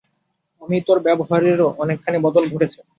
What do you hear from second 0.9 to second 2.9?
ব্যবহারেরও অনেকখানি বদল ঘটেছে।